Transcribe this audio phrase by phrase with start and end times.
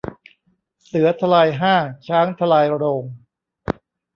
[0.85, 3.03] เสือทลายห้าง ช้างทลายโรง